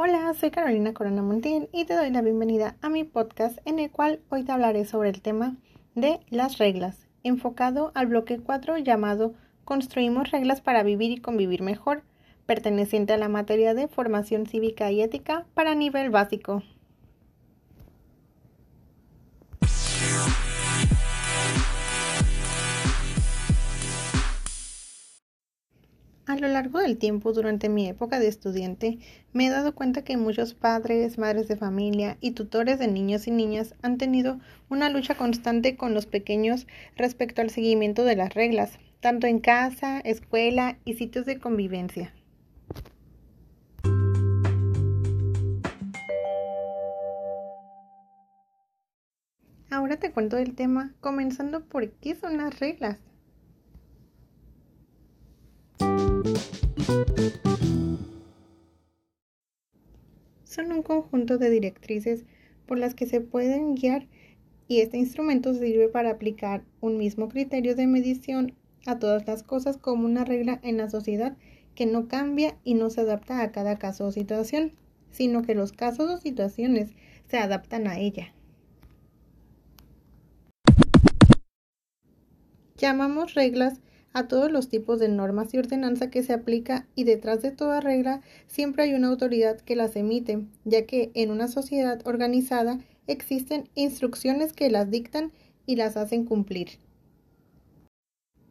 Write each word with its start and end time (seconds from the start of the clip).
Hola, 0.00 0.32
soy 0.32 0.52
Carolina 0.52 0.94
Corona 0.94 1.22
Montiel 1.22 1.68
y 1.72 1.84
te 1.84 1.96
doy 1.96 2.10
la 2.10 2.22
bienvenida 2.22 2.76
a 2.82 2.88
mi 2.88 3.02
podcast 3.02 3.58
en 3.64 3.80
el 3.80 3.90
cual 3.90 4.20
hoy 4.28 4.44
te 4.44 4.52
hablaré 4.52 4.84
sobre 4.84 5.08
el 5.08 5.20
tema 5.20 5.56
de 5.96 6.20
las 6.30 6.58
reglas, 6.58 7.08
enfocado 7.24 7.90
al 7.96 8.06
bloque 8.06 8.38
4 8.38 8.78
llamado 8.78 9.34
Construimos 9.64 10.30
reglas 10.30 10.60
para 10.60 10.84
vivir 10.84 11.10
y 11.10 11.20
convivir 11.20 11.62
mejor, 11.62 12.04
perteneciente 12.46 13.12
a 13.12 13.16
la 13.16 13.28
materia 13.28 13.74
de 13.74 13.88
formación 13.88 14.46
cívica 14.46 14.92
y 14.92 15.02
ética 15.02 15.46
para 15.54 15.74
nivel 15.74 16.10
básico. 16.10 16.62
A 26.28 26.36
lo 26.36 26.46
largo 26.46 26.78
del 26.78 26.98
tiempo, 26.98 27.32
durante 27.32 27.70
mi 27.70 27.88
época 27.88 28.20
de 28.20 28.28
estudiante, 28.28 28.98
me 29.32 29.46
he 29.46 29.48
dado 29.48 29.74
cuenta 29.74 30.04
que 30.04 30.18
muchos 30.18 30.52
padres, 30.52 31.16
madres 31.16 31.48
de 31.48 31.56
familia 31.56 32.18
y 32.20 32.32
tutores 32.32 32.78
de 32.78 32.86
niños 32.86 33.26
y 33.26 33.30
niñas 33.30 33.74
han 33.80 33.96
tenido 33.96 34.38
una 34.68 34.90
lucha 34.90 35.16
constante 35.16 35.78
con 35.78 35.94
los 35.94 36.04
pequeños 36.04 36.66
respecto 36.98 37.40
al 37.40 37.48
seguimiento 37.48 38.04
de 38.04 38.14
las 38.14 38.34
reglas, 38.34 38.78
tanto 39.00 39.26
en 39.26 39.38
casa, 39.38 40.00
escuela 40.00 40.76
y 40.84 40.96
sitios 40.96 41.24
de 41.24 41.38
convivencia. 41.38 42.12
Ahora 49.70 49.96
te 49.96 50.10
cuento 50.10 50.36
del 50.36 50.54
tema, 50.54 50.92
comenzando 51.00 51.64
por 51.64 51.88
qué 51.88 52.14
son 52.14 52.36
las 52.36 52.60
reglas. 52.60 52.98
Son 60.58 60.72
un 60.72 60.82
conjunto 60.82 61.38
de 61.38 61.50
directrices 61.50 62.24
por 62.66 62.80
las 62.80 62.96
que 62.96 63.06
se 63.06 63.20
pueden 63.20 63.76
guiar 63.76 64.08
y 64.66 64.80
este 64.80 64.98
instrumento 64.98 65.54
sirve 65.54 65.88
para 65.88 66.10
aplicar 66.10 66.64
un 66.80 66.98
mismo 66.98 67.28
criterio 67.28 67.76
de 67.76 67.86
medición 67.86 68.54
a 68.84 68.98
todas 68.98 69.24
las 69.28 69.44
cosas 69.44 69.76
como 69.76 70.04
una 70.04 70.24
regla 70.24 70.58
en 70.64 70.78
la 70.78 70.90
sociedad 70.90 71.36
que 71.76 71.86
no 71.86 72.08
cambia 72.08 72.56
y 72.64 72.74
no 72.74 72.90
se 72.90 73.02
adapta 73.02 73.40
a 73.40 73.52
cada 73.52 73.78
caso 73.78 74.06
o 74.06 74.10
situación, 74.10 74.72
sino 75.12 75.42
que 75.42 75.54
los 75.54 75.70
casos 75.70 76.10
o 76.10 76.16
situaciones 76.16 76.90
se 77.28 77.38
adaptan 77.38 77.86
a 77.86 78.00
ella. 78.00 78.34
Llamamos 82.76 83.34
reglas 83.34 83.80
a 84.12 84.28
todos 84.28 84.50
los 84.50 84.68
tipos 84.68 84.98
de 84.98 85.08
normas 85.08 85.52
y 85.52 85.58
ordenanza 85.58 86.10
que 86.10 86.22
se 86.22 86.32
aplica 86.32 86.86
y 86.94 87.04
detrás 87.04 87.42
de 87.42 87.50
toda 87.50 87.80
regla 87.80 88.20
siempre 88.46 88.84
hay 88.84 88.94
una 88.94 89.08
autoridad 89.08 89.60
que 89.60 89.76
las 89.76 89.96
emite, 89.96 90.44
ya 90.64 90.86
que 90.86 91.10
en 91.14 91.30
una 91.30 91.48
sociedad 91.48 92.00
organizada 92.06 92.78
existen 93.06 93.68
instrucciones 93.74 94.52
que 94.52 94.70
las 94.70 94.90
dictan 94.90 95.32
y 95.66 95.76
las 95.76 95.96
hacen 95.96 96.24
cumplir. 96.24 96.78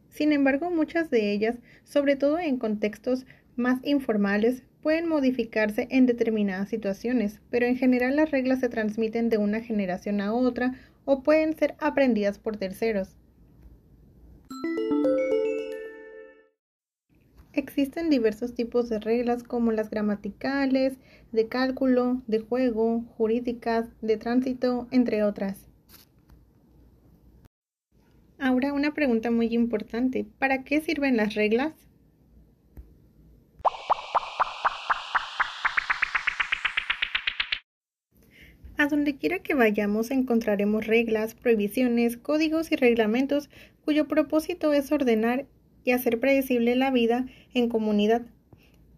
Sin 0.10 0.32
embargo, 0.32 0.72
muchas 0.72 1.10
de 1.10 1.32
ellas, 1.32 1.58
sobre 1.84 2.16
todo 2.16 2.40
en 2.40 2.58
contextos 2.58 3.26
más 3.56 3.80
informales, 3.84 4.64
pueden 4.82 5.08
modificarse 5.08 5.88
en 5.92 6.06
determinadas 6.06 6.70
situaciones, 6.70 7.40
pero 7.50 7.66
en 7.66 7.76
general 7.76 8.16
las 8.16 8.32
reglas 8.32 8.62
se 8.62 8.70
transmiten 8.70 9.30
de 9.30 9.38
una 9.38 9.62
generación 9.62 10.22
a 10.22 10.34
otra 10.34 10.74
o 11.06 11.24
pueden 11.24 11.56
ser 11.56 11.76
aprendidas 11.80 12.40
por 12.40 12.58
terceros. 12.58 13.16
Existen 17.58 18.12
diversos 18.12 18.54
tipos 18.54 18.88
de 18.88 19.00
reglas 19.00 19.42
como 19.42 19.72
las 19.72 19.90
gramaticales, 19.90 21.00
de 21.32 21.48
cálculo, 21.48 22.22
de 22.28 22.38
juego, 22.38 23.02
jurídicas, 23.18 23.90
de 24.00 24.16
tránsito, 24.18 24.88
entre 24.92 25.24
otras. 25.24 25.68
Ahora 28.38 28.74
una 28.74 28.94
pregunta 28.94 29.32
muy 29.32 29.48
importante. 29.48 30.28
¿Para 30.38 30.64
qué 30.64 30.82
sirven 30.82 31.18
las 31.18 31.34
reglas? 31.34 31.74
A 38.78 38.86
donde 38.86 39.18
quiera 39.18 39.40
que 39.40 39.56
vayamos 39.56 40.12
encontraremos 40.12 40.86
reglas, 40.86 41.34
prohibiciones, 41.34 42.18
códigos 42.18 42.72
y 42.72 42.76
reglamentos 42.76 43.50
cuyo 43.84 44.08
propósito 44.08 44.74
es 44.74 44.92
ordenar 44.92 45.48
y 45.88 45.94
hacer 45.94 46.20
predecible 46.20 46.76
la 46.76 46.92
vida 46.92 47.28
en 47.54 47.70
comunidad. 47.70 48.24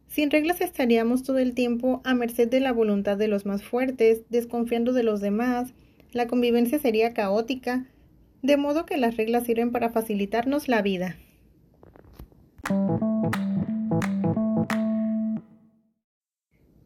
Sin 0.08 0.32
reglas 0.32 0.60
estaríamos 0.60 1.22
todo 1.22 1.38
el 1.38 1.54
tiempo 1.54 2.02
a 2.04 2.16
merced 2.16 2.50
de 2.50 2.60
la 2.60 2.74
voluntad 2.74 3.16
de 3.16 3.28
los 3.28 3.46
más 3.46 3.62
fuertes, 3.64 4.24
desconfiando 4.30 4.92
de 4.92 5.04
los 5.04 5.22
demás, 5.22 5.76
la 6.14 6.26
convivencia 6.26 6.80
sería 6.80 7.14
caótica, 7.14 7.86
de 8.42 8.58
modo 8.58 8.88
que 8.88 8.98
las 8.98 9.18
reglas 9.18 9.44
sirven 9.44 9.72
para 9.72 9.92
facilitarnos 9.92 10.68
la 10.68 10.82
vida. 10.82 11.18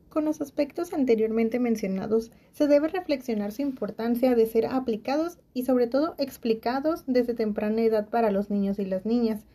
Con 0.09 0.25
los 0.25 0.41
aspectos 0.41 0.91
anteriormente 0.91 1.59
mencionados, 1.59 2.33
se 2.51 2.67
debe 2.67 2.89
reflexionar 2.89 3.53
su 3.53 3.61
importancia 3.61 4.35
de 4.35 4.47
ser 4.47 4.65
aplicados 4.65 5.37
y 5.53 5.63
sobre 5.63 5.87
todo 5.87 6.15
explicados 6.17 7.05
desde 7.07 7.33
temprana 7.33 7.83
edad 7.83 8.09
para 8.09 8.31
los 8.31 8.49
niños 8.49 8.79
y 8.79 8.85
las 8.85 9.05
niñas, 9.05 9.45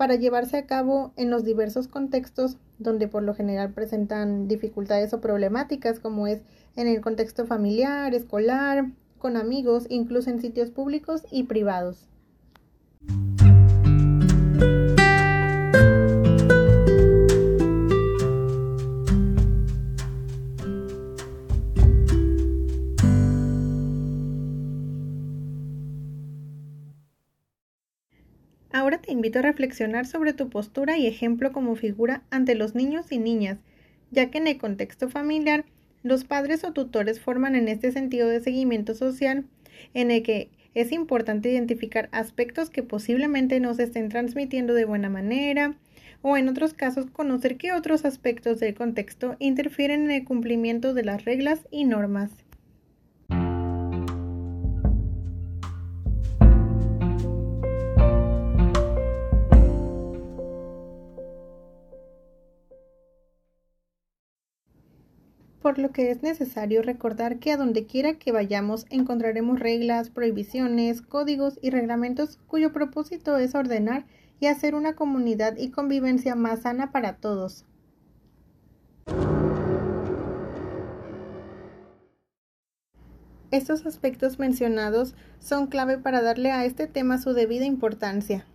para 0.00 0.14
llevarse 0.14 0.56
a 0.56 0.64
cabo 0.64 1.12
en 1.16 1.28
los 1.28 1.44
diversos 1.44 1.86
contextos 1.86 2.56
donde 2.78 3.06
por 3.06 3.22
lo 3.22 3.34
general 3.34 3.74
presentan 3.74 4.48
dificultades 4.48 5.12
o 5.12 5.20
problemáticas, 5.20 6.00
como 6.00 6.26
es 6.26 6.40
en 6.74 6.88
el 6.88 7.02
contexto 7.02 7.44
familiar, 7.44 8.14
escolar, 8.14 8.92
con 9.18 9.36
amigos, 9.36 9.84
incluso 9.90 10.30
en 10.30 10.40
sitios 10.40 10.70
públicos 10.70 11.24
y 11.30 11.42
privados. 11.42 12.09
Ahora 28.72 28.98
te 28.98 29.10
invito 29.10 29.40
a 29.40 29.42
reflexionar 29.42 30.06
sobre 30.06 30.32
tu 30.32 30.48
postura 30.48 30.96
y 30.96 31.06
ejemplo 31.06 31.50
como 31.52 31.74
figura 31.74 32.22
ante 32.30 32.54
los 32.54 32.74
niños 32.74 33.10
y 33.10 33.18
niñas, 33.18 33.58
ya 34.12 34.30
que 34.30 34.38
en 34.38 34.46
el 34.46 34.58
contexto 34.58 35.08
familiar 35.08 35.64
los 36.02 36.24
padres 36.24 36.62
o 36.64 36.72
tutores 36.72 37.20
forman 37.20 37.56
en 37.56 37.68
este 37.68 37.90
sentido 37.90 38.28
de 38.28 38.40
seguimiento 38.40 38.94
social 38.94 39.44
en 39.92 40.10
el 40.10 40.22
que 40.22 40.50
es 40.74 40.92
importante 40.92 41.50
identificar 41.50 42.08
aspectos 42.12 42.70
que 42.70 42.84
posiblemente 42.84 43.58
no 43.58 43.74
se 43.74 43.84
estén 43.84 44.08
transmitiendo 44.08 44.72
de 44.72 44.84
buena 44.84 45.10
manera 45.10 45.74
o 46.22 46.36
en 46.36 46.48
otros 46.48 46.72
casos 46.74 47.06
conocer 47.10 47.56
qué 47.56 47.72
otros 47.72 48.04
aspectos 48.04 48.60
del 48.60 48.74
contexto 48.74 49.36
interfieren 49.40 50.04
en 50.04 50.10
el 50.12 50.24
cumplimiento 50.24 50.94
de 50.94 51.04
las 51.04 51.24
reglas 51.24 51.66
y 51.72 51.84
normas. 51.84 52.30
Por 65.62 65.78
lo 65.78 65.90
que 65.90 66.10
es 66.10 66.22
necesario 66.22 66.82
recordar 66.82 67.38
que 67.38 67.52
a 67.52 67.56
donde 67.56 67.84
quiera 67.86 68.14
que 68.14 68.32
vayamos 68.32 68.86
encontraremos 68.90 69.60
reglas, 69.60 70.10
prohibiciones, 70.10 71.02
códigos 71.02 71.58
y 71.62 71.70
reglamentos 71.70 72.38
cuyo 72.46 72.72
propósito 72.72 73.36
es 73.36 73.54
ordenar 73.54 74.04
y 74.40 74.46
hacer 74.46 74.74
una 74.74 74.94
comunidad 74.94 75.56
y 75.58 75.70
convivencia 75.70 76.34
más 76.34 76.62
sana 76.62 76.90
para 76.92 77.16
todos. 77.16 77.66
Estos 83.50 83.84
aspectos 83.84 84.38
mencionados 84.38 85.14
son 85.40 85.66
clave 85.66 85.98
para 85.98 86.22
darle 86.22 86.52
a 86.52 86.64
este 86.64 86.86
tema 86.86 87.18
su 87.18 87.32
debida 87.32 87.64
importancia. 87.64 88.46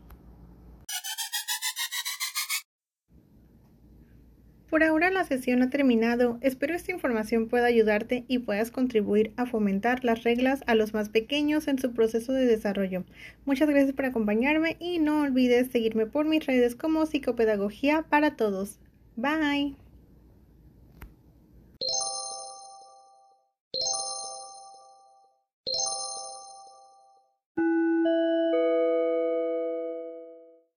Por 4.76 4.84
ahora 4.84 5.10
la 5.10 5.24
sesión 5.24 5.62
ha 5.62 5.70
terminado. 5.70 6.38
Espero 6.42 6.76
esta 6.76 6.92
información 6.92 7.48
pueda 7.48 7.66
ayudarte 7.66 8.26
y 8.28 8.40
puedas 8.40 8.72
contribuir 8.72 9.32
a 9.38 9.46
fomentar 9.46 10.04
las 10.04 10.24
reglas 10.24 10.66
a 10.68 10.76
los 10.76 10.94
más 10.94 11.08
pequeños 11.08 11.70
en 11.70 11.80
su 11.80 11.94
proceso 11.94 12.34
de 12.34 12.46
desarrollo. 12.46 13.06
Muchas 13.46 13.70
gracias 13.70 13.94
por 13.94 14.04
acompañarme 14.04 14.76
y 14.82 15.00
no 15.00 15.22
olvides 15.22 15.72
seguirme 15.72 16.08
por 16.08 16.26
mis 16.26 16.46
redes 16.46 16.76
como 16.76 17.06
Psicopedagogía 17.06 18.04
para 18.10 18.36
Todos. 18.36 18.78
Bye. 19.16 19.78